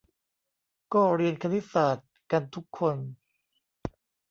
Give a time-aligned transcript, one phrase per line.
[0.93, 2.97] ก็เรียนคณิตศาสตร์กันทุกคน